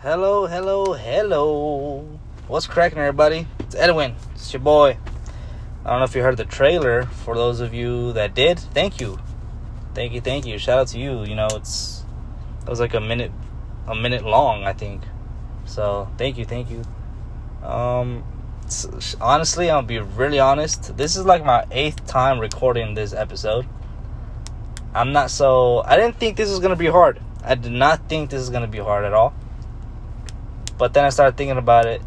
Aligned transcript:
Hello, 0.00 0.46
hello, 0.46 0.92
hello. 0.92 2.06
What's 2.46 2.68
cracking, 2.68 2.98
everybody? 2.98 3.48
It's 3.58 3.74
Edwin. 3.74 4.14
It's 4.32 4.52
your 4.52 4.60
boy. 4.60 4.96
I 5.84 5.90
don't 5.90 5.98
know 5.98 6.04
if 6.04 6.14
you 6.14 6.22
heard 6.22 6.36
the 6.36 6.44
trailer. 6.44 7.02
For 7.02 7.34
those 7.34 7.58
of 7.58 7.74
you 7.74 8.12
that 8.12 8.32
did, 8.32 8.60
thank 8.60 9.00
you, 9.00 9.18
thank 9.94 10.12
you, 10.12 10.20
thank 10.20 10.46
you. 10.46 10.56
Shout 10.56 10.78
out 10.78 10.86
to 10.88 11.00
you. 11.00 11.24
You 11.24 11.34
know, 11.34 11.48
it's 11.50 12.04
it 12.62 12.68
was 12.68 12.78
like 12.78 12.94
a 12.94 13.00
minute, 13.00 13.32
a 13.88 13.96
minute 13.96 14.24
long, 14.24 14.62
I 14.62 14.72
think. 14.72 15.02
So 15.64 16.08
thank 16.16 16.38
you, 16.38 16.44
thank 16.44 16.70
you. 16.70 16.84
Um, 17.66 18.22
honestly, 19.20 19.68
I'll 19.68 19.82
be 19.82 19.98
really 19.98 20.38
honest. 20.38 20.96
This 20.96 21.16
is 21.16 21.24
like 21.24 21.44
my 21.44 21.64
eighth 21.72 22.06
time 22.06 22.38
recording 22.38 22.94
this 22.94 23.12
episode. 23.12 23.66
I'm 24.94 25.10
not 25.10 25.32
so. 25.32 25.82
I 25.84 25.96
didn't 25.96 26.20
think 26.20 26.36
this 26.36 26.50
was 26.50 26.60
gonna 26.60 26.76
be 26.76 26.86
hard. 26.86 27.20
I 27.42 27.56
did 27.56 27.72
not 27.72 28.08
think 28.08 28.30
this 28.30 28.40
is 28.40 28.50
gonna 28.50 28.68
be 28.68 28.78
hard 28.78 29.04
at 29.04 29.12
all. 29.12 29.34
But 30.78 30.94
then 30.94 31.04
I 31.04 31.10
started 31.10 31.36
thinking 31.36 31.58
about 31.58 31.86
it. 31.86 32.00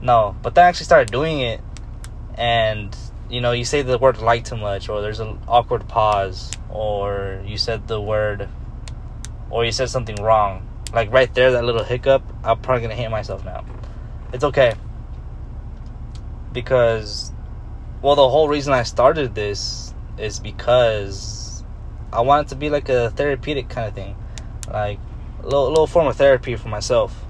No, 0.00 0.36
but 0.42 0.54
then 0.54 0.64
I 0.64 0.68
actually 0.68 0.86
started 0.86 1.10
doing 1.10 1.40
it, 1.40 1.60
and 2.36 2.96
you 3.28 3.40
know, 3.40 3.52
you 3.52 3.64
say 3.64 3.82
the 3.82 3.98
word 3.98 4.18
like 4.18 4.44
too 4.44 4.56
much, 4.56 4.88
or 4.88 5.02
there's 5.02 5.20
an 5.20 5.38
awkward 5.46 5.86
pause, 5.88 6.50
or 6.70 7.42
you 7.44 7.58
said 7.58 7.86
the 7.86 8.00
word, 8.00 8.48
or 9.50 9.64
you 9.64 9.72
said 9.72 9.90
something 9.90 10.16
wrong. 10.16 10.66
Like 10.92 11.12
right 11.12 11.32
there, 11.34 11.52
that 11.52 11.64
little 11.64 11.84
hiccup, 11.84 12.22
I'm 12.42 12.60
probably 12.60 12.82
gonna 12.82 12.94
hate 12.94 13.10
myself 13.10 13.44
now. 13.44 13.64
It's 14.32 14.44
okay. 14.44 14.74
Because, 16.52 17.32
well, 18.02 18.16
the 18.16 18.28
whole 18.28 18.48
reason 18.48 18.72
I 18.72 18.82
started 18.82 19.34
this 19.34 19.94
is 20.18 20.40
because 20.40 21.64
I 22.12 22.22
want 22.22 22.46
it 22.46 22.50
to 22.50 22.56
be 22.56 22.70
like 22.70 22.88
a 22.88 23.10
therapeutic 23.10 23.68
kind 23.68 23.86
of 23.86 23.94
thing. 23.94 24.16
Like, 24.68 24.98
a 25.40 25.44
little, 25.44 25.68
little 25.68 25.86
form 25.86 26.06
of 26.06 26.16
therapy 26.16 26.56
for 26.56 26.68
myself. 26.68 27.24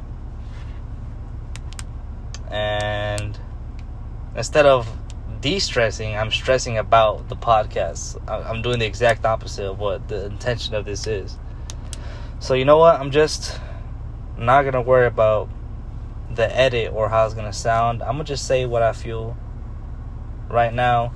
And 2.51 3.39
instead 4.35 4.67
of 4.67 4.89
de-stressing 5.41 6.15
i'm 6.17 6.31
stressing 6.31 6.77
about 6.77 7.29
the 7.29 7.37
podcast. 7.37 8.21
I'm 8.29 8.63
doing 8.63 8.79
the 8.79 8.87
exact 8.87 9.25
opposite 9.25 9.67
of 9.67 9.79
what 9.79 10.09
the 10.09 10.27
intention 10.27 10.75
of 10.75 10.85
this 10.85 11.07
is. 11.07 11.39
So 12.41 12.55
you 12.55 12.65
know 12.65 12.79
what? 12.79 13.01
I'm 13.01 13.11
just 13.11 13.59
not 14.37 14.63
gonna 14.63 14.83
worry 14.83 15.07
about 15.07 15.49
the 16.31 16.55
edit 16.57 16.93
or 16.93 17.09
how 17.09 17.25
it's 17.25 17.35
gonna 17.35 17.53
sound. 17.53 18.03
I'm 18.03 18.13
gonna 18.13 18.25
just 18.25 18.47
say 18.47 18.67
what 18.67 18.83
i 18.83 18.93
feel 18.93 19.37
right 20.49 20.73
now 20.73 21.13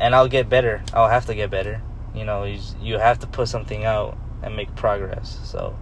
and 0.00 0.14
i'll 0.14 0.28
get 0.28 0.48
better. 0.48 0.82
I'll 0.92 1.08
have 1.08 1.26
to 1.26 1.34
get 1.34 1.50
better. 1.50 1.80
You 2.14 2.24
know 2.24 2.44
you, 2.44 2.60
you 2.80 2.98
have 2.98 3.20
to 3.20 3.26
put 3.26 3.48
something 3.48 3.84
out 3.84 4.18
and 4.42 4.56
make 4.56 4.74
progress. 4.74 5.38
So 5.44 5.78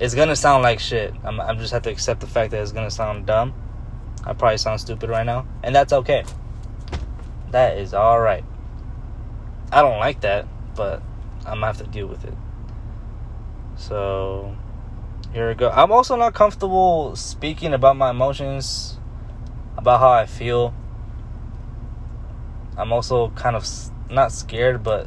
it's 0.00 0.14
gonna 0.14 0.36
sound 0.36 0.62
like 0.62 0.80
shit 0.80 1.14
I'm, 1.24 1.40
I'm 1.40 1.58
just 1.58 1.72
have 1.72 1.82
to 1.82 1.90
accept 1.90 2.20
the 2.20 2.26
fact 2.26 2.50
that 2.50 2.60
it's 2.62 2.72
gonna 2.72 2.90
sound 2.90 3.26
dumb 3.26 3.54
I 4.26 4.32
probably 4.32 4.56
sound 4.56 4.80
stupid 4.80 5.10
right 5.10 5.26
now, 5.26 5.46
and 5.62 5.74
that's 5.74 5.92
okay. 5.92 6.24
That 7.50 7.76
is 7.76 7.92
all 7.92 8.18
right. 8.18 8.44
I 9.70 9.82
don't 9.82 9.98
like 9.98 10.22
that, 10.22 10.46
but 10.74 11.02
I'm 11.40 11.60
gonna 11.60 11.66
have 11.66 11.78
to 11.78 11.86
deal 11.86 12.06
with 12.06 12.24
it. 12.24 12.32
So 13.76 14.56
here 15.32 15.48
we 15.48 15.54
go. 15.54 15.68
I'm 15.68 15.92
also 15.92 16.16
not 16.16 16.32
comfortable 16.32 17.14
speaking 17.16 17.74
about 17.74 17.96
my 17.96 18.10
emotions, 18.10 18.98
about 19.76 20.00
how 20.00 20.10
I 20.10 20.24
feel. 20.24 20.72
I'm 22.78 22.92
also 22.92 23.28
kind 23.30 23.56
of 23.56 23.66
not 24.10 24.32
scared, 24.32 24.82
but 24.82 25.06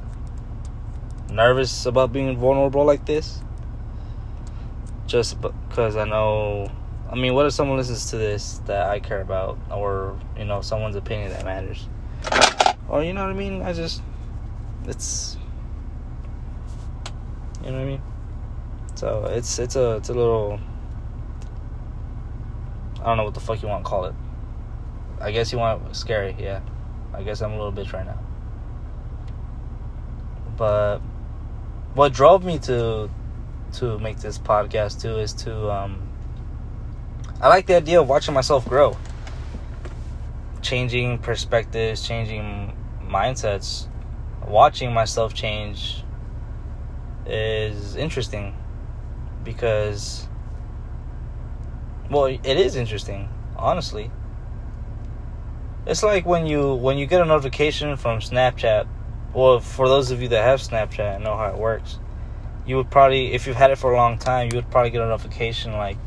nervous 1.31 1.88
about 1.88 2.13
being 2.13 2.38
vulnerable 2.38 2.85
like 2.85 3.05
this. 3.05 3.41
Just 5.08 5.41
because 5.41 5.95
I 5.95 6.03
know 6.03 6.69
I 7.09 7.16
mean, 7.16 7.33
what 7.33 7.45
if 7.45 7.53
someone 7.53 7.77
listens 7.77 8.09
to 8.09 8.17
this 8.17 8.59
that 8.66 8.88
I 8.89 9.00
care 9.00 9.22
about, 9.22 9.58
or 9.72 10.19
you 10.38 10.44
know, 10.44 10.61
someone's 10.61 10.97
opinion 10.97 11.31
that 11.31 11.45
matters, 11.45 11.88
or 12.89 13.02
you 13.02 13.13
know 13.13 13.22
what 13.22 13.29
I 13.29 13.34
mean? 13.34 13.62
I 13.62 13.72
just, 13.72 14.01
it's, 14.85 15.38
you 17.63 17.72
know 17.72 17.78
what 17.78 17.81
I 17.81 17.85
mean. 17.85 18.01
So 18.95 19.25
it's 19.25 19.57
it's 19.57 19.78
a 19.78 19.95
it's 19.97 20.09
a 20.09 20.13
little. 20.13 20.59
I 23.00 23.06
don't 23.06 23.18
know 23.18 23.24
what 23.24 23.35
the 23.35 23.39
fuck 23.39 23.62
you 23.62 23.69
want 23.69 23.85
to 23.85 23.89
call 23.89 24.06
it. 24.06 24.16
I 25.22 25.31
guess 25.31 25.53
you 25.53 25.59
want 25.59 25.95
scary, 25.95 26.35
yeah. 26.38 26.59
I 27.13 27.24
guess 27.24 27.41
I'm 27.41 27.53
a 27.53 27.57
little 27.57 27.72
bitch 27.72 27.94
right 27.94 28.06
now. 28.06 28.19
But 30.57 31.00
what 31.94 32.12
drove 32.12 32.44
me 32.44 32.59
to 32.59 33.09
to 33.73 34.00
make 34.00 34.17
this 34.17 34.38
podcast 34.38 35.01
too 35.01 35.17
is 35.17 35.33
to 35.33 35.72
um 35.72 36.07
I 37.39 37.50
like 37.50 37.67
the 37.67 37.75
idea 37.75 38.01
of 38.01 38.09
watching 38.09 38.33
myself 38.33 38.67
grow, 38.67 38.97
changing 40.63 41.19
perspectives, 41.19 42.07
changing 42.07 42.75
mindsets, 43.03 43.88
watching 44.47 44.91
myself 44.91 45.35
change 45.35 46.03
is 47.27 47.95
interesting 47.95 48.56
because 49.44 50.27
well 52.09 52.25
it 52.25 52.45
is 52.45 52.75
interesting 52.75 53.29
honestly. 53.56 54.11
It's 55.85 56.03
like 56.03 56.25
when 56.25 56.47
you 56.47 56.73
when 56.73 56.97
you 56.97 57.06
get 57.06 57.22
a 57.22 57.25
notification 57.25 57.95
from 57.97 58.19
snapchat 58.19 58.88
well 59.33 59.59
for 59.59 59.88
those 59.88 60.11
of 60.11 60.22
you 60.22 60.27
that 60.29 60.44
have 60.44 60.59
snapchat 60.59 61.22
know 61.22 61.38
how 61.38 61.50
it 61.50 61.57
works 61.57 62.00
you 62.67 62.75
would 62.75 62.91
probably 62.91 63.33
if 63.33 63.47
you've 63.47 63.55
had 63.55 63.72
it 63.72 63.78
for 63.78 63.94
a 63.94 63.95
long 63.95 64.17
time 64.19 64.50
you 64.51 64.57
would 64.57 64.69
probably 64.69 64.91
get 64.91 65.01
a 65.01 65.07
notification 65.07 65.73
like 65.73 65.97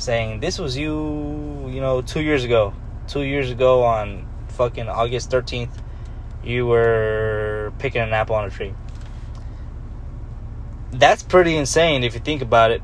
saying 0.00 0.40
this 0.40 0.58
was 0.58 0.76
you, 0.76 1.68
you 1.68 1.80
know, 1.80 2.02
two 2.02 2.22
years 2.22 2.44
ago. 2.44 2.72
Two 3.06 3.22
years 3.22 3.50
ago 3.50 3.82
on 3.82 4.26
fucking 4.48 4.88
August 4.88 5.30
13th, 5.30 5.70
you 6.42 6.66
were 6.66 7.72
picking 7.78 8.00
an 8.00 8.12
apple 8.12 8.36
on 8.36 8.46
a 8.46 8.50
tree. 8.50 8.74
That's 10.92 11.22
pretty 11.22 11.56
insane 11.56 12.02
if 12.02 12.14
you 12.14 12.20
think 12.20 12.42
about 12.42 12.70
it. 12.70 12.82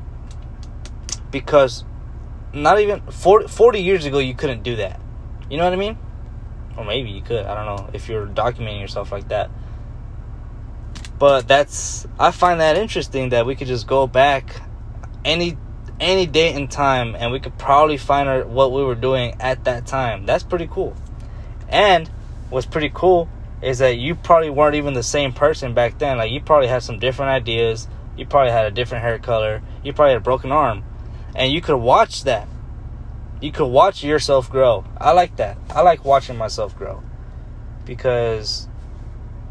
Because 1.31 1.83
not 2.53 2.79
even 2.79 3.01
40, 3.01 3.47
40 3.47 3.81
years 3.81 4.05
ago, 4.05 4.19
you 4.19 4.33
couldn't 4.33 4.63
do 4.63 4.77
that. 4.77 4.99
You 5.49 5.57
know 5.57 5.63
what 5.63 5.73
I 5.73 5.77
mean? 5.77 5.97
Or 6.77 6.85
maybe 6.85 7.09
you 7.09 7.21
could. 7.21 7.45
I 7.45 7.55
don't 7.55 7.65
know. 7.65 7.89
If 7.93 8.07
you're 8.07 8.27
documenting 8.27 8.79
yourself 8.79 9.11
like 9.11 9.27
that. 9.29 9.49
But 11.19 11.47
that's. 11.47 12.05
I 12.19 12.31
find 12.31 12.59
that 12.59 12.77
interesting 12.77 13.29
that 13.29 13.45
we 13.45 13.55
could 13.55 13.67
just 13.67 13.87
go 13.87 14.07
back 14.07 14.61
any 15.25 15.57
any 15.99 16.25
date 16.25 16.55
and 16.55 16.69
time 16.69 17.15
and 17.15 17.31
we 17.31 17.39
could 17.39 17.57
probably 17.57 17.97
find 17.97 18.29
our, 18.29 18.43
what 18.45 18.71
we 18.71 18.83
were 18.83 18.95
doing 18.95 19.35
at 19.39 19.63
that 19.63 19.87
time. 19.87 20.25
That's 20.25 20.43
pretty 20.43 20.67
cool. 20.67 20.95
And 21.69 22.09
what's 22.49 22.67
pretty 22.67 22.91
cool 22.93 23.27
is 23.61 23.79
that 23.79 23.97
you 23.97 24.15
probably 24.15 24.49
weren't 24.49 24.75
even 24.75 24.93
the 24.93 25.03
same 25.03 25.33
person 25.33 25.73
back 25.73 25.97
then. 25.97 26.17
Like 26.17 26.31
you 26.31 26.41
probably 26.41 26.67
had 26.67 26.83
some 26.83 26.99
different 26.99 27.31
ideas. 27.31 27.87
You 28.15 28.25
probably 28.25 28.51
had 28.51 28.65
a 28.65 28.71
different 28.71 29.03
hair 29.03 29.17
color. 29.19 29.61
You 29.83 29.93
probably 29.93 30.13
had 30.13 30.21
a 30.21 30.23
broken 30.23 30.51
arm. 30.51 30.83
And 31.35 31.51
you 31.51 31.61
could 31.61 31.77
watch 31.77 32.23
that. 32.23 32.47
You 33.41 33.51
could 33.51 33.67
watch 33.67 34.03
yourself 34.03 34.49
grow. 34.49 34.85
I 34.97 35.11
like 35.11 35.35
that. 35.37 35.57
I 35.69 35.81
like 35.81 36.05
watching 36.05 36.37
myself 36.37 36.75
grow. 36.77 37.03
Because 37.85 38.67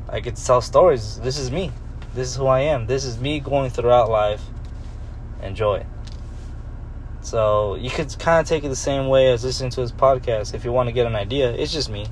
I 0.09 0.21
get 0.21 0.37
to 0.37 0.44
tell 0.44 0.61
stories. 0.61 1.19
This 1.21 1.39
is 1.39 1.50
me. 1.50 1.72
This 2.15 2.28
is 2.28 2.37
who 2.37 2.47
I 2.47 2.61
am. 2.61 2.87
This 2.87 3.05
is 3.05 3.19
me 3.19 3.41
going 3.41 3.71
throughout 3.71 4.09
life. 4.09 4.43
Enjoy. 5.43 5.84
So 7.21 7.75
you 7.75 7.91
could 7.91 8.17
kind 8.19 8.41
of 8.41 8.49
take 8.49 8.62
it 8.62 8.69
the 8.69 8.77
same 8.77 9.09
way 9.09 9.33
as 9.33 9.44
listening 9.44 9.71
to 9.71 9.81
his 9.81 9.91
podcast 9.91 10.55
if 10.55 10.65
you 10.65 10.71
want 10.71 10.89
to 10.89 10.93
get 10.93 11.06
an 11.06 11.17
idea. 11.17 11.50
It's 11.50 11.72
just 11.72 11.91
me. 11.91 12.06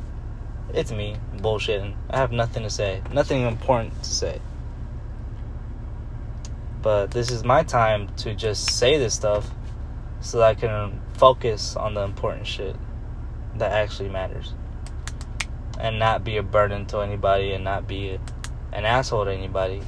It's 0.72 0.91
me 0.91 1.16
bullshitting. 1.37 1.94
I 2.10 2.16
have 2.16 2.32
nothing 2.32 2.65
to 2.65 2.71
say, 2.71 3.00
nothing 3.12 3.43
important 3.43 4.03
to 4.03 4.11
say. 4.11 4.41
But 6.82 7.12
this 7.12 7.31
is 7.31 7.44
my 7.44 7.62
time 7.62 8.09
to 8.16 8.34
just 8.34 8.71
say 8.71 8.99
this 8.99 9.15
stuff 9.15 9.49
so 10.20 10.38
that 10.38 10.44
I 10.44 10.55
can 10.55 11.00
focus 11.14 11.76
on 11.76 11.94
the 11.94 12.02
important 12.02 12.46
shit 12.46 12.75
that 13.56 13.70
actually 13.70 14.08
matters. 14.08 14.52
And 15.79 15.99
not 15.99 16.25
be 16.25 16.37
a 16.37 16.43
burden 16.43 16.87
to 16.87 17.00
anybody 17.00 17.53
and 17.53 17.65
not 17.65 17.87
be 17.87 18.19
an 18.73 18.85
asshole 18.85 19.25
to 19.25 19.32
anybody 19.32 19.82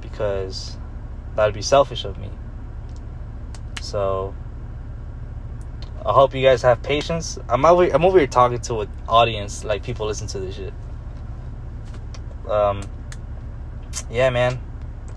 because 0.00 0.76
that 1.34 1.44
would 1.44 1.54
be 1.54 1.62
selfish 1.62 2.04
of 2.04 2.18
me. 2.18 2.30
So 3.80 4.34
I 6.04 6.12
hope 6.12 6.34
you 6.34 6.42
guys 6.42 6.62
have 6.62 6.82
patience. 6.82 7.38
I'm 7.48 7.64
over 7.64 7.84
I'm 7.84 8.04
over 8.04 8.18
here 8.18 8.26
talking 8.26 8.60
to 8.60 8.82
an 8.82 8.88
audience, 9.08 9.64
like 9.64 9.82
people 9.82 10.06
listen 10.06 10.26
to 10.28 10.40
this 10.40 10.56
shit. 10.56 10.74
Um 12.48 12.82
yeah 14.10 14.30
man. 14.30 14.60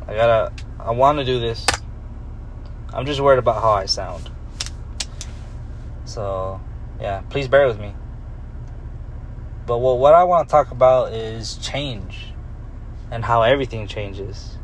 I 0.08 0.16
gotta 0.16 0.52
I 0.80 0.92
wanna 0.92 1.24
do 1.24 1.40
this. 1.40 1.66
I'm 2.94 3.06
just 3.06 3.20
worried 3.20 3.40
about 3.40 3.62
how 3.62 3.72
I 3.72 3.86
sound. 3.86 4.30
So 6.06 6.60
yeah, 7.00 7.22
please 7.30 7.48
bear 7.48 7.68
with 7.68 7.80
me. 7.80 7.94
But 9.70 9.82
what 9.82 10.00
what 10.00 10.16
I 10.16 10.24
want 10.24 10.50
to 10.50 10.52
talk 10.52 10.72
about 10.72 11.14
is 11.14 11.58
change 11.58 12.34
and 13.12 13.24
how 13.24 13.44
everything 13.44 13.86
changes. 13.86 14.58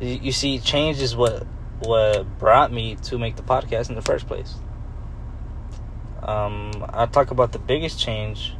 You, 0.00 0.14
you 0.26 0.30
see, 0.30 0.60
change 0.60 1.02
is 1.02 1.16
what 1.16 1.44
what 1.80 2.38
brought 2.38 2.72
me 2.72 2.94
to 3.06 3.18
make 3.18 3.34
the 3.34 3.42
podcast 3.42 3.88
in 3.88 3.96
the 3.96 4.02
first 4.02 4.28
place. 4.28 4.54
Um, 6.22 6.70
I'll 6.90 7.08
talk 7.08 7.32
about 7.32 7.50
the 7.50 7.58
biggest 7.58 7.98
change 7.98 8.54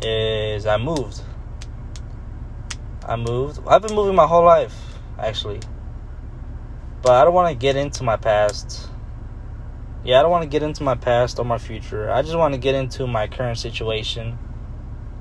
is 0.00 0.66
I 0.66 0.76
moved. 0.76 1.20
I 3.04 3.16
moved. 3.16 3.58
I've 3.66 3.82
been 3.82 3.96
moving 3.96 4.14
my 4.14 4.28
whole 4.28 4.44
life, 4.44 4.76
actually. 5.18 5.58
But 7.02 7.14
I 7.14 7.24
don't 7.24 7.34
want 7.34 7.48
to 7.48 7.58
get 7.60 7.74
into 7.74 8.04
my 8.04 8.18
past. 8.18 8.88
Yeah, 10.04 10.18
I 10.18 10.22
don't 10.22 10.30
want 10.30 10.42
to 10.42 10.48
get 10.50 10.62
into 10.62 10.82
my 10.82 10.96
past 10.96 11.38
or 11.38 11.46
my 11.46 11.56
future. 11.56 12.10
I 12.10 12.20
just 12.20 12.36
want 12.36 12.52
to 12.52 12.60
get 12.60 12.74
into 12.74 13.06
my 13.06 13.26
current 13.26 13.56
situation 13.56 14.38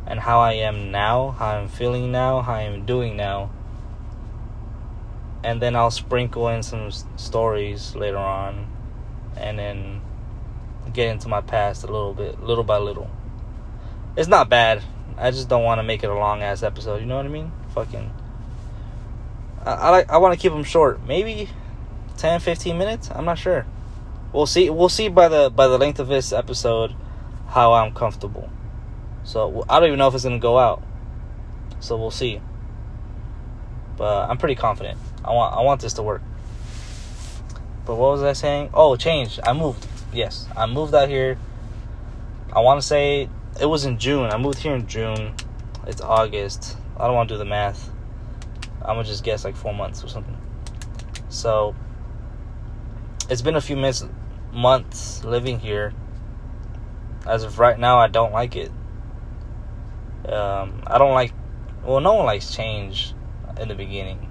and 0.05 0.19
how 0.19 0.41
I 0.41 0.53
am 0.53 0.91
now, 0.91 1.31
how 1.31 1.51
I'm 1.51 1.69
feeling 1.69 2.11
now, 2.11 2.41
how 2.41 2.55
I'm 2.55 2.85
doing 2.85 3.15
now. 3.15 3.49
And 5.41 5.61
then 5.61 5.77
I'll 5.77 5.89
sprinkle 5.89 6.49
in 6.49 6.63
some 6.63 6.91
stories 7.15 7.95
later 7.95 8.17
on 8.17 8.67
and 9.37 9.57
then 9.57 10.01
get 10.91 11.07
into 11.07 11.29
my 11.29 11.39
past 11.39 11.83
a 11.83 11.87
little 11.87 12.13
bit, 12.13 12.43
little 12.43 12.65
by 12.65 12.77
little. 12.77 13.09
It's 14.17 14.27
not 14.27 14.49
bad. 14.49 14.83
I 15.17 15.31
just 15.31 15.47
don't 15.47 15.63
want 15.63 15.79
to 15.79 15.83
make 15.83 16.03
it 16.03 16.09
a 16.09 16.13
long 16.13 16.41
ass 16.43 16.61
episode. 16.61 16.99
You 16.99 17.05
know 17.05 17.15
what 17.15 17.25
I 17.25 17.29
mean? 17.29 17.53
Fucking. 17.73 18.11
I 19.65 19.71
I, 19.71 20.05
I 20.09 20.17
want 20.17 20.33
to 20.33 20.39
keep 20.39 20.51
them 20.51 20.65
short. 20.65 21.05
Maybe 21.07 21.47
10, 22.17 22.41
15 22.41 22.77
minutes. 22.77 23.09
I'm 23.09 23.23
not 23.23 23.37
sure. 23.37 23.65
We'll 24.33 24.47
see. 24.47 24.69
We'll 24.69 24.89
see 24.89 25.09
by 25.09 25.27
the 25.27 25.49
by 25.49 25.67
the 25.67 25.77
length 25.77 25.99
of 25.99 26.07
this 26.07 26.33
episode 26.33 26.95
how 27.47 27.73
I'm 27.73 27.93
comfortable. 27.93 28.49
So 29.23 29.63
I 29.69 29.79
don't 29.79 29.87
even 29.87 29.99
know 29.99 30.07
if 30.07 30.15
it's 30.15 30.23
gonna 30.23 30.39
go 30.39 30.57
out. 30.57 30.83
So 31.79 31.97
we'll 31.97 32.11
see. 32.11 32.41
But 33.95 34.29
I'm 34.29 34.37
pretty 34.37 34.55
confident. 34.55 34.97
I 35.23 35.31
want 35.33 35.55
I 35.55 35.61
want 35.61 35.81
this 35.81 35.93
to 35.93 36.03
work. 36.03 36.23
But 37.85 37.95
what 37.95 38.11
was 38.11 38.23
I 38.23 38.33
saying? 38.33 38.71
Oh, 38.73 38.95
change. 38.95 39.39
I 39.43 39.53
moved. 39.53 39.85
Yes, 40.11 40.47
I 40.55 40.65
moved 40.65 40.95
out 40.95 41.09
here. 41.09 41.37
I 42.51 42.59
want 42.61 42.81
to 42.81 42.87
say 42.87 43.29
it 43.59 43.65
was 43.65 43.85
in 43.85 43.99
June. 43.99 44.31
I 44.31 44.37
moved 44.37 44.59
here 44.59 44.73
in 44.73 44.87
June. 44.87 45.35
It's 45.85 46.01
August. 46.01 46.77
I 46.97 47.05
don't 47.05 47.15
want 47.15 47.29
to 47.29 47.35
do 47.35 47.37
the 47.37 47.45
math. 47.45 47.89
I'm 48.81 48.95
gonna 48.95 49.03
just 49.03 49.23
guess 49.23 49.45
like 49.45 49.55
four 49.55 49.73
months 49.73 50.03
or 50.03 50.07
something. 50.07 50.37
So 51.29 51.75
it's 53.29 53.41
been 53.41 53.55
a 53.55 53.61
few 53.61 53.75
minutes, 53.75 54.05
months 54.53 55.23
living 55.23 55.59
here. 55.59 55.93
As 57.25 57.43
of 57.43 57.59
right 57.59 57.77
now, 57.77 57.99
I 57.99 58.07
don't 58.07 58.31
like 58.31 58.55
it. 58.55 58.71
Um, 60.25 60.83
I 60.87 60.97
don't 60.97 61.13
like. 61.13 61.33
Well, 61.83 61.99
no 61.99 62.13
one 62.13 62.25
likes 62.25 62.53
change 62.55 63.13
in 63.59 63.67
the 63.67 63.75
beginning. 63.75 64.29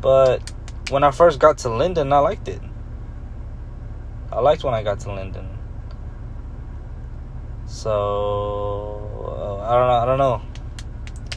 But 0.00 0.50
when 0.90 1.04
I 1.04 1.10
first 1.10 1.38
got 1.38 1.58
to 1.58 1.68
Linden, 1.68 2.12
I 2.12 2.18
liked 2.18 2.48
it. 2.48 2.60
I 4.30 4.40
liked 4.40 4.64
when 4.64 4.74
I 4.74 4.82
got 4.82 5.00
to 5.00 5.12
Linden. 5.12 5.48
So 7.66 9.02
uh, 9.26 9.62
I 9.62 9.74
don't 9.74 9.88
know. 9.88 9.94
I 9.94 10.06
don't 10.06 10.18
know. 10.18 10.42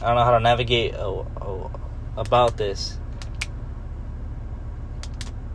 I 0.02 0.08
don't 0.08 0.16
know 0.16 0.24
how 0.24 0.32
to 0.32 0.40
navigate 0.40 0.94
uh, 0.94 1.20
uh, 1.20 1.70
about 2.16 2.56
this 2.56 2.98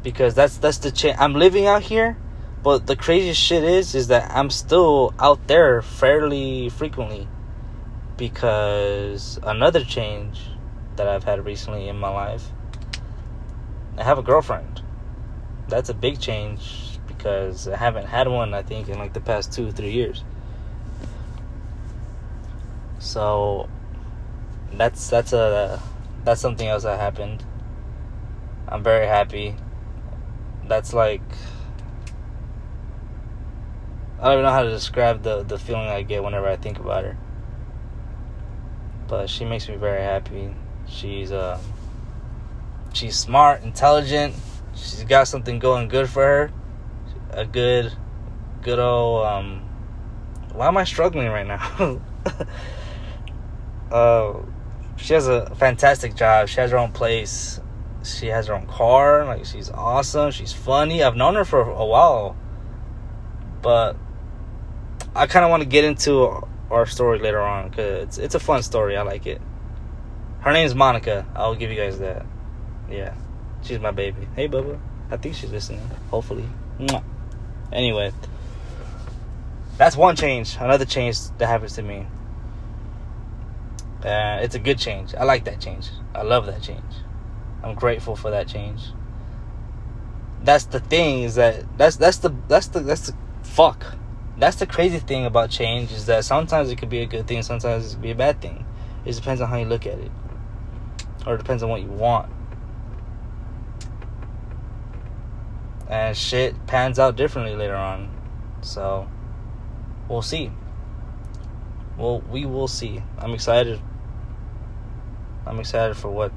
because 0.03 0.33
that's 0.33 0.57
that's 0.57 0.77
the 0.80 0.92
change. 0.92 1.18
I'm 1.19 1.33
living 1.33 1.65
out 1.68 1.83
here, 1.83 2.18
but 2.63 2.88
the 2.88 2.95
craziest 2.95 3.39
shit 3.39 3.63
is 3.63 3.95
is 3.95 4.07
that 4.07 4.31
I'm 4.31 4.50
still 4.50 5.13
out 5.19 5.48
there 5.48 5.81
fairly 5.81 6.69
frequently 6.69 7.27
because 8.18 9.39
another 9.44 9.83
change 9.83 10.42
that 10.95 11.07
I've 11.07 11.24
had 11.24 11.45
recently 11.45 11.88
in 11.88 11.98
my 11.98 12.09
life. 12.09 12.45
I 13.98 14.03
have 14.03 14.18
a 14.18 14.24
girlfriend. 14.24 14.81
That's 15.68 15.89
a 15.89 15.94
big 15.94 16.19
change 16.19 17.00
because 17.07 17.68
I 17.68 17.77
haven't 17.77 18.07
had 18.07 18.27
one 18.27 18.53
I 18.53 18.62
think 18.62 18.89
in 18.89 18.98
like 18.98 19.13
the 19.13 19.21
past 19.21 19.53
2 19.53 19.68
or 19.68 19.71
3 19.71 19.92
years. 19.92 20.24
So 23.00 23.69
that's 24.74 25.09
that's 25.09 25.33
a 25.33 25.81
that's 26.24 26.39
something 26.39 26.68
else 26.68 26.83
that 26.83 27.00
happened. 27.00 27.44
I'm 28.68 28.83
very 28.83 29.07
happy. 29.07 29.56
That's 30.67 30.93
like 30.93 31.21
I 34.19 34.25
don't 34.25 34.33
even 34.33 34.45
know 34.45 34.51
how 34.51 34.63
to 34.63 34.69
describe 34.69 35.23
the 35.23 35.43
the 35.43 35.57
feeling 35.57 35.87
I 35.87 36.03
get 36.03 36.23
whenever 36.23 36.47
I 36.47 36.55
think 36.55 36.79
about 36.79 37.03
her. 37.03 37.17
But 39.07 39.29
she 39.29 39.45
makes 39.45 39.67
me 39.67 39.75
very 39.75 40.01
happy. 40.01 40.53
She's 40.87 41.31
uh 41.31 41.59
she's 42.93 43.17
smart, 43.17 43.63
intelligent. 43.63 44.35
She's 44.75 45.03
got 45.03 45.27
something 45.27 45.59
going 45.59 45.87
good 45.87 46.09
for 46.09 46.23
her. 46.23 46.51
A 47.31 47.45
good 47.45 47.93
good 48.61 48.79
old 48.79 49.25
um 49.25 49.67
why 50.53 50.67
am 50.67 50.77
I 50.77 50.83
struggling 50.83 51.27
right 51.29 51.47
now? 51.47 52.01
uh, 53.91 54.33
she 54.97 55.13
has 55.13 55.27
a 55.27 55.53
fantastic 55.55 56.15
job. 56.15 56.49
She 56.49 56.59
has 56.59 56.71
her 56.71 56.77
own 56.77 56.91
place. 56.91 57.59
She 58.03 58.27
has 58.27 58.48
her 58.48 58.53
own 58.53 58.68
car. 58.68 59.25
Like 59.25 59.45
she's 59.45 59.69
awesome. 59.69 60.31
She's 60.31 60.53
funny. 60.53 61.03
I've 61.03 61.15
known 61.15 61.36
her 61.36 61.45
for 61.45 61.62
a 61.62 61.86
while, 61.86 62.36
but 63.62 63.95
I 65.15 65.27
kind 65.27 65.45
of 65.45 65.51
want 65.51 65.62
to 65.62 65.69
get 65.69 65.83
into 65.83 66.42
our 66.71 66.86
story 66.86 67.19
later 67.19 67.42
on 67.42 67.69
because 67.69 68.03
it's 68.03 68.18
it's 68.18 68.36
a 68.36 68.39
fun 68.39 68.63
story. 68.63 68.98
I 68.98 69.03
like 69.03 69.27
it. 69.27 69.42
Her 70.39 70.51
name 70.51 70.65
is 70.65 70.74
Monica. 70.74 71.25
I'll 71.36 71.56
give 71.56 71.69
you 71.69 71.77
guys 71.77 72.00
that. 72.00 72.25
Yeah, 72.89 73.13
she's 73.62 73.80
my 73.80 73.92
baby. 73.92 74.27
Hey, 74.36 74.48
Bubba. 74.48 74.80
I 75.12 75.18
think 75.18 75.36
she's 75.36 75.51
listening. 75.51 75.88
Hopefully. 76.09 76.48
Mwah. 76.80 77.03
Anyway, 77.71 78.12
that's 79.77 79.95
one 79.95 80.15
change. 80.15 80.57
Another 80.59 80.86
change 80.86 81.30
that 81.38 81.48
happens 81.48 81.75
to 81.75 81.83
me. 81.83 82.07
Uh, 84.03 84.39
it's 84.42 84.56
a 84.56 84.59
good 84.59 84.80
change. 84.80 85.13
I 85.13 85.25
like 85.25 85.45
that 85.45 85.59
change. 85.62 85.89
I 86.15 86.24
love 86.24 86.48
that 86.48 86.62
change. 86.62 86.83
I'm 87.63 87.75
grateful 87.75 88.15
for 88.15 88.31
that 88.31 88.47
change. 88.47 88.81
That's 90.43 90.65
the 90.65 90.79
thing 90.79 91.23
is 91.23 91.35
that 91.35 91.65
that's 91.77 91.97
that's 91.97 92.17
the 92.17 92.33
that's 92.47 92.67
the 92.67 92.79
that's 92.79 93.07
the 93.07 93.17
fuck. 93.43 93.95
That's 94.37 94.57
the 94.57 94.65
crazy 94.65 94.99
thing 94.99 95.25
about 95.25 95.51
change 95.51 95.91
is 95.91 96.07
that 96.07 96.25
sometimes 96.25 96.71
it 96.71 96.77
could 96.77 96.89
be 96.89 97.01
a 97.01 97.05
good 97.05 97.27
thing, 97.27 97.43
sometimes 97.43 97.87
it 97.87 97.95
could 97.95 98.01
be 98.01 98.11
a 98.11 98.15
bad 98.15 98.41
thing. 98.41 98.65
It 99.05 99.15
depends 99.15 99.41
on 99.41 99.49
how 99.49 99.57
you 99.57 99.65
look 99.65 99.85
at 99.85 99.99
it, 99.99 100.11
or 101.27 101.35
it 101.35 101.37
depends 101.37 101.61
on 101.61 101.69
what 101.69 101.81
you 101.81 101.89
want. 101.89 102.31
And 105.88 106.17
shit 106.17 106.55
pans 106.65 106.97
out 106.97 107.15
differently 107.15 107.55
later 107.55 107.75
on, 107.75 108.09
so 108.62 109.07
we'll 110.07 110.21
see. 110.24 110.51
Well, 111.97 112.21
we 112.21 112.45
will 112.45 112.67
see. 112.67 113.03
I'm 113.19 113.33
excited 113.33 113.79
I'm 115.45 115.59
excited 115.59 115.97
for 115.97 116.09
what 116.09 116.31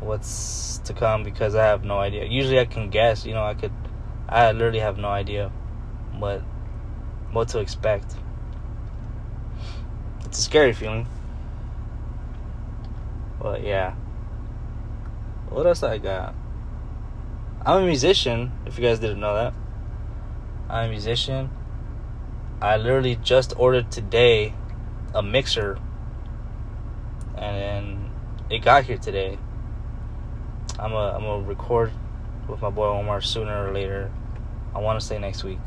what's 0.00 0.78
to 0.84 0.92
come 0.92 1.24
because 1.24 1.54
I 1.54 1.64
have 1.64 1.84
no 1.84 1.98
idea. 1.98 2.24
Usually 2.24 2.58
I 2.58 2.64
can 2.64 2.90
guess, 2.90 3.24
you 3.24 3.34
know, 3.34 3.44
I 3.44 3.54
could 3.54 3.72
I 4.28 4.50
literally 4.52 4.80
have 4.80 4.98
no 4.98 5.08
idea 5.08 5.50
what 6.18 6.40
what 7.32 7.48
to 7.48 7.60
expect. 7.60 8.14
It's 10.24 10.38
a 10.38 10.42
scary 10.42 10.72
feeling. 10.72 11.06
But 13.40 13.62
yeah. 13.62 13.94
What 15.48 15.66
else 15.66 15.82
I 15.82 15.98
got? 15.98 16.34
I'm 17.64 17.82
a 17.82 17.86
musician, 17.86 18.52
if 18.66 18.78
you 18.78 18.84
guys 18.84 18.98
didn't 18.98 19.20
know 19.20 19.34
that. 19.34 19.54
I'm 20.68 20.88
a 20.88 20.90
musician. 20.90 21.50
I 22.60 22.76
literally 22.76 23.16
just 23.16 23.54
ordered 23.56 23.90
today 23.90 24.54
a 25.14 25.22
mixer 25.22 25.78
and 27.36 27.56
then 27.56 28.10
it 28.50 28.58
got 28.64 28.84
here 28.84 28.98
today. 28.98 29.38
I'm 30.78 30.92
a 30.92 31.12
I'm 31.14 31.22
gonna 31.22 31.46
record 31.46 31.92
with 32.48 32.60
my 32.60 32.70
boy 32.70 32.86
Omar 32.86 33.20
sooner 33.20 33.68
or 33.68 33.72
later. 33.72 34.10
I 34.74 34.78
want 34.78 35.00
to 35.00 35.06
say 35.06 35.18
next 35.18 35.42
week. 35.42 35.58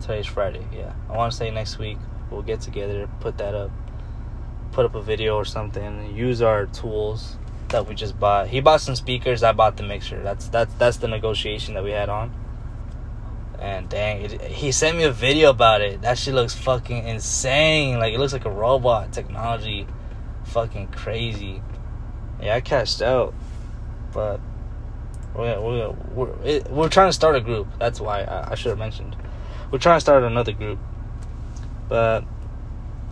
Today's 0.00 0.26
Friday, 0.26 0.66
yeah. 0.72 0.92
I 1.08 1.16
want 1.16 1.32
to 1.32 1.38
say 1.38 1.50
next 1.50 1.78
week 1.78 1.98
we'll 2.30 2.42
get 2.42 2.60
together, 2.60 3.08
put 3.20 3.38
that 3.38 3.54
up, 3.54 3.70
put 4.72 4.84
up 4.84 4.94
a 4.94 5.02
video 5.02 5.36
or 5.36 5.44
something. 5.44 6.14
Use 6.14 6.42
our 6.42 6.66
tools 6.66 7.36
that 7.68 7.86
we 7.86 7.94
just 7.94 8.18
bought. 8.18 8.48
He 8.48 8.60
bought 8.60 8.80
some 8.80 8.96
speakers. 8.96 9.42
I 9.42 9.52
bought 9.52 9.76
the 9.76 9.82
mixer. 9.82 10.22
That's 10.22 10.48
that 10.48 10.78
that's 10.78 10.98
the 10.98 11.08
negotiation 11.08 11.74
that 11.74 11.84
we 11.84 11.92
had 11.92 12.08
on. 12.08 12.34
And 13.58 13.88
dang, 13.88 14.22
it, 14.22 14.42
he 14.42 14.72
sent 14.72 14.98
me 14.98 15.04
a 15.04 15.12
video 15.12 15.50
about 15.50 15.80
it. 15.80 16.02
That 16.02 16.18
shit 16.18 16.34
looks 16.34 16.54
fucking 16.54 17.08
insane. 17.08 17.98
Like 17.98 18.12
it 18.12 18.18
looks 18.18 18.34
like 18.34 18.44
a 18.44 18.50
robot 18.50 19.12
technology 19.12 19.86
fucking 20.44 20.88
crazy. 20.88 21.62
Yeah, 22.42 22.56
I 22.56 22.60
cashed 22.60 23.00
out, 23.00 23.32
but 24.14 24.40
we're 25.34 25.60
we're 25.60 25.90
we're, 26.14 26.62
we're 26.70 26.88
trying 26.88 27.08
to 27.08 27.12
start 27.12 27.36
a 27.36 27.40
group. 27.40 27.66
That's 27.78 28.00
why 28.00 28.22
I, 28.22 28.52
I 28.52 28.54
should 28.54 28.70
have 28.70 28.78
mentioned. 28.78 29.16
We're 29.70 29.78
trying 29.78 29.96
to 29.96 30.00
start 30.00 30.22
another 30.22 30.52
group, 30.52 30.78
but 31.88 32.24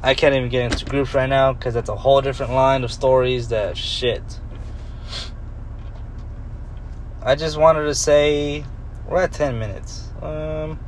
I 0.02 0.14
can't 0.14 0.34
even 0.34 0.48
get 0.48 0.72
into 0.72 0.84
groups 0.84 1.12
right 1.12 1.28
now 1.28 1.52
because 1.52 1.74
that's 1.74 1.90
a 1.90 1.96
whole 1.96 2.22
different 2.22 2.52
line 2.52 2.84
of 2.84 2.92
stories. 2.92 3.48
That 3.48 3.76
shit. 3.76 4.22
I 7.24 7.34
just 7.36 7.56
wanted 7.56 7.84
to 7.84 7.94
say 7.94 8.64
we're 9.08 9.22
at 9.22 9.32
10 9.32 9.58
minutes. 9.58 10.08
Um, 10.20 10.80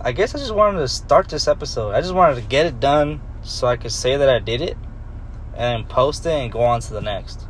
I 0.00 0.12
guess 0.12 0.34
I 0.34 0.38
just 0.38 0.54
wanted 0.54 0.78
to 0.78 0.88
start 0.88 1.28
this 1.28 1.46
episode. 1.46 1.90
I 1.90 2.00
just 2.00 2.14
wanted 2.14 2.36
to 2.36 2.42
get 2.42 2.64
it 2.64 2.80
done 2.80 3.20
so 3.42 3.66
I 3.66 3.76
could 3.76 3.92
say 3.92 4.16
that 4.16 4.28
I 4.28 4.38
did 4.38 4.62
it 4.62 4.78
and 5.54 5.88
post 5.88 6.24
it 6.24 6.30
and 6.30 6.50
go 6.50 6.60
on 6.62 6.80
to 6.80 6.92
the 6.94 7.00
next. 7.00 7.46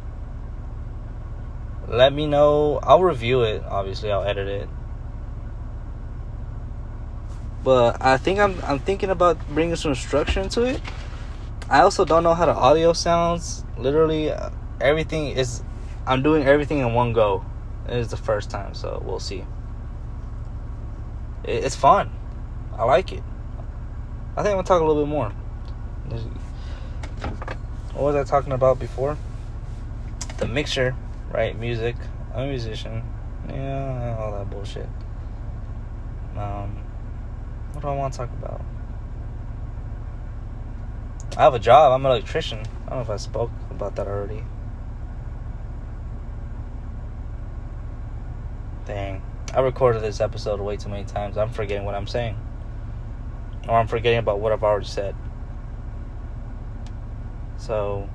Let 1.95 2.13
me 2.13 2.27
know. 2.27 2.81
I'll 2.83 3.03
review 3.03 3.43
it. 3.43 3.63
Obviously, 3.63 4.11
I'll 4.11 4.25
edit 4.25 4.49
it. 4.49 4.69
But 7.63 8.03
I 8.03 8.17
think 8.17 8.41
I'm 8.41 8.61
I'm 8.65 8.81
thinking 8.81 9.11
about 9.11 9.39
bringing 9.49 9.77
some 9.77 9.95
structure 9.95 10.41
into 10.41 10.63
it. 10.63 10.81
I 11.71 11.81
also 11.81 12.05
don't 12.05 12.25
know 12.25 12.35
how 12.35 12.47
the 12.47 12.53
audio 12.53 12.93
sounds. 12.95 13.65
Literally, 13.79 14.31
uh, 14.31 14.51
everything 14.81 15.29
is. 15.29 15.63
I'm 16.05 16.23
doing 16.23 16.45
everything 16.45 16.81
in 16.81 16.95
one 16.95 17.13
go. 17.13 17.45
It 17.89 17.97
is 17.97 18.09
the 18.09 18.17
first 18.17 18.51
time, 18.51 18.75
so 18.75 19.01
we'll 19.07 19.21
see. 19.21 19.45
It's 21.45 21.77
fun. 21.77 22.11
I 22.77 22.85
like 22.85 23.13
it. 23.13 23.23
I 24.37 24.43
think 24.43 24.49
I'm 24.49 24.57
gonna 24.57 24.65
talk 24.65 24.83
a 24.83 24.85
little 24.85 25.05
bit 25.05 25.11
more. 25.11 25.31
What 27.95 28.03
was 28.03 28.17
I 28.17 28.25
talking 28.25 28.53
about 28.53 28.81
before? 28.81 29.17
The 30.39 30.49
mixer, 30.49 30.97
right? 31.35 31.59
Music. 31.59 31.97
I'm 32.33 32.45
a 32.45 32.47
musician. 32.47 33.03
Yeah, 33.49 34.17
all 34.19 34.33
that 34.33 34.49
bullshit. 34.49 34.88
Um, 36.37 36.79
what 37.73 37.83
do 37.83 37.88
I 37.88 37.95
want 37.95 38.12
to 38.14 38.19
talk 38.21 38.31
about? 38.31 38.61
I 41.37 41.43
have 41.43 41.55
a 41.55 41.59
job. 41.59 41.93
I'm 41.93 42.07
an 42.07 42.12
electrician. 42.12 42.61
I 42.87 42.91
don't 42.91 42.99
know 42.99 43.00
if 43.00 43.11
I 43.11 43.17
spoke 43.17 43.50
about 43.71 43.97
that 43.97 44.07
already. 44.07 44.45
Dang. 48.87 49.21
I 49.53 49.61
recorded 49.61 50.03
this 50.03 50.21
episode 50.21 50.61
way 50.61 50.76
too 50.76 50.88
many 50.88 51.05
times. 51.05 51.37
I'm 51.37 51.50
forgetting 51.50 51.85
what 51.85 51.97
I'm 51.97 52.07
saying. 52.07 52.38
Or 53.69 53.76
I'm 53.76 53.88
forgetting 53.88 54.21
about 54.21 54.38
what 54.38 54.53
I've 54.53 54.62
already 54.62 54.87
said. 54.87 55.17
So, 57.57 58.09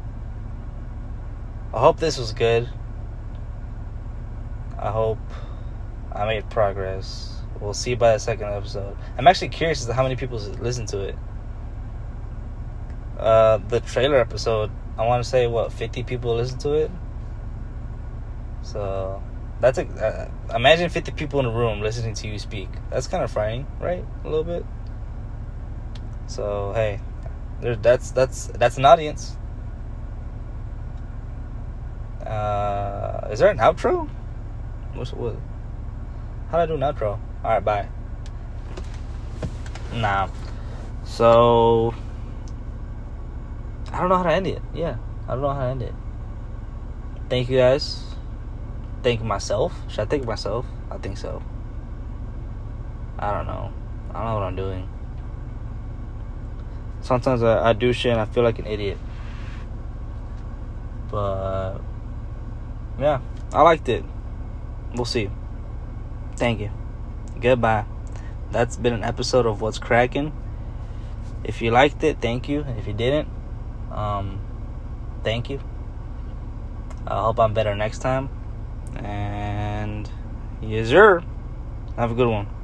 I 1.73 1.79
hope 1.79 1.99
this 1.99 2.17
was 2.17 2.31
good. 2.31 2.69
I 4.79 4.91
hope 4.91 5.19
I 6.13 6.25
made 6.25 6.49
progress. 6.49 7.41
We'll 7.59 7.73
see 7.73 7.95
by 7.95 8.13
the 8.13 8.19
second 8.19 8.47
episode. 8.47 8.95
I'm 9.17 9.27
actually 9.27 9.49
curious 9.49 9.81
as 9.81 9.87
to 9.87 9.93
how 9.93 10.03
many 10.03 10.15
people 10.15 10.37
listen 10.37 10.85
to 10.87 10.99
it. 10.99 11.15
Uh, 13.17 13.57
the 13.57 13.81
trailer 13.81 14.17
episode, 14.17 14.71
I 14.97 15.05
want 15.05 15.21
to 15.21 15.29
say 15.29 15.47
what 15.47 15.73
50 15.73 16.03
people 16.03 16.35
listen 16.35 16.57
to 16.59 16.73
it. 16.73 16.91
So 18.61 19.21
that's 19.59 19.77
a 19.77 19.85
uh, 19.85 20.55
imagine 20.55 20.89
50 20.89 21.11
people 21.11 21.41
in 21.41 21.45
a 21.45 21.51
room 21.51 21.81
listening 21.81 22.13
to 22.15 22.27
you 22.27 22.39
speak. 22.39 22.69
That's 22.89 23.07
kind 23.07 23.23
of 23.23 23.31
frightening, 23.31 23.67
right? 23.81 24.05
A 24.23 24.27
little 24.29 24.45
bit. 24.45 24.65
So 26.27 26.71
hey, 26.73 27.01
there, 27.61 27.75
that's 27.75 28.11
that's 28.11 28.47
that's 28.47 28.77
an 28.77 28.85
audience. 28.85 29.35
Uh, 32.25 33.27
is 33.31 33.39
there 33.39 33.49
an 33.49 33.57
outro? 33.57 34.09
What's 34.93 35.13
what? 35.13 35.35
How 36.51 36.57
do 36.57 36.63
I 36.63 36.65
do 36.65 36.73
an 36.75 36.81
outro? 36.81 37.19
All 37.43 37.51
right, 37.51 37.63
bye. 37.63 37.87
Nah. 39.93 40.29
So 41.03 41.93
I 43.91 43.99
don't 43.99 44.09
know 44.09 44.17
how 44.17 44.23
to 44.23 44.33
end 44.33 44.47
it. 44.47 44.61
Yeah, 44.73 44.97
I 45.27 45.33
don't 45.33 45.41
know 45.41 45.53
how 45.53 45.61
to 45.61 45.69
end 45.69 45.81
it. 45.81 45.93
Thank 47.29 47.49
you 47.49 47.57
guys. 47.57 48.03
Thank 49.03 49.21
myself. 49.21 49.73
Should 49.87 50.01
I 50.01 50.05
thank 50.05 50.25
myself? 50.25 50.65
I 50.91 50.97
think 50.97 51.17
so. 51.17 51.41
I 53.17 53.33
don't 53.33 53.47
know. 53.47 53.71
I 54.11 54.13
don't 54.13 54.25
know 54.25 54.33
what 54.35 54.43
I'm 54.43 54.55
doing. 54.55 54.89
Sometimes 57.01 57.43
I, 57.43 57.69
I 57.69 57.73
do 57.73 57.93
shit 57.93 58.11
and 58.11 58.21
I 58.21 58.25
feel 58.25 58.43
like 58.43 58.59
an 58.59 58.65
idiot. 58.65 58.97
But 61.09 61.79
yeah, 62.99 63.19
I 63.53 63.61
liked 63.61 63.89
it. 63.89 64.03
We'll 64.93 65.05
see. 65.05 65.29
Thank 66.35 66.59
you. 66.59 66.71
Goodbye. 67.39 67.85
That's 68.51 68.77
been 68.77 68.93
an 68.93 69.03
episode 69.03 69.45
of 69.45 69.61
What's 69.61 69.77
Cracking. 69.77 70.33
If 71.43 71.61
you 71.61 71.71
liked 71.71 72.03
it, 72.03 72.19
thank 72.19 72.49
you. 72.49 72.65
If 72.77 72.87
you 72.87 72.93
didn't, 72.93 73.29
um, 73.91 74.39
thank 75.23 75.49
you. 75.49 75.59
I 77.07 77.21
hope 77.21 77.39
I'm 77.39 77.53
better 77.53 77.75
next 77.75 77.99
time. 77.99 78.29
And 78.95 80.09
yes, 80.61 80.89
sir. 80.89 81.23
Have 81.95 82.11
a 82.11 82.15
good 82.15 82.27
one. 82.27 82.58